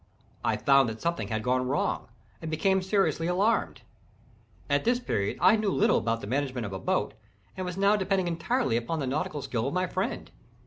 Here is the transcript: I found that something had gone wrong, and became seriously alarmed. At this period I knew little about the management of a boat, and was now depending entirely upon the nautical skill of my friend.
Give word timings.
I 0.43 0.57
found 0.57 0.89
that 0.89 0.99
something 0.99 1.27
had 1.27 1.43
gone 1.43 1.67
wrong, 1.67 2.07
and 2.41 2.49
became 2.49 2.81
seriously 2.81 3.27
alarmed. 3.27 3.83
At 4.67 4.83
this 4.83 4.99
period 4.99 5.37
I 5.39 5.55
knew 5.55 5.69
little 5.69 5.99
about 5.99 6.21
the 6.21 6.25
management 6.25 6.65
of 6.65 6.73
a 6.73 6.79
boat, 6.79 7.13
and 7.55 7.67
was 7.67 7.77
now 7.77 7.95
depending 7.95 8.27
entirely 8.27 8.77
upon 8.77 8.99
the 8.99 9.05
nautical 9.05 9.43
skill 9.43 9.67
of 9.67 9.75
my 9.75 9.85
friend. 9.85 10.31